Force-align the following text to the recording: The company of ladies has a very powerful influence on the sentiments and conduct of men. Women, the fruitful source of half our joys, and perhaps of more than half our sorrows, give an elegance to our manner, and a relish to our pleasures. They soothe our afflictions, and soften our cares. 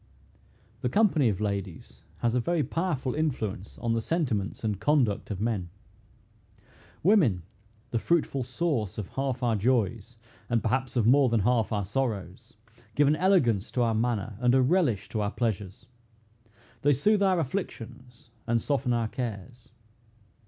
The 0.81 0.89
company 0.89 1.29
of 1.29 1.39
ladies 1.39 2.01
has 2.21 2.33
a 2.33 2.39
very 2.39 2.63
powerful 2.63 3.13
influence 3.13 3.77
on 3.77 3.93
the 3.93 4.01
sentiments 4.01 4.63
and 4.63 4.79
conduct 4.79 5.29
of 5.29 5.39
men. 5.39 5.69
Women, 7.03 7.43
the 7.91 7.99
fruitful 7.99 8.41
source 8.41 8.97
of 8.97 9.09
half 9.09 9.43
our 9.43 9.55
joys, 9.55 10.17
and 10.49 10.63
perhaps 10.63 10.95
of 10.95 11.05
more 11.05 11.29
than 11.29 11.41
half 11.41 11.71
our 11.71 11.85
sorrows, 11.85 12.55
give 12.95 13.07
an 13.07 13.15
elegance 13.15 13.71
to 13.73 13.83
our 13.83 13.93
manner, 13.93 14.37
and 14.39 14.55
a 14.55 14.61
relish 14.63 15.07
to 15.09 15.21
our 15.21 15.29
pleasures. 15.29 15.85
They 16.81 16.93
soothe 16.93 17.21
our 17.21 17.39
afflictions, 17.39 18.31
and 18.47 18.59
soften 18.59 18.93
our 18.93 19.07
cares. 19.07 19.69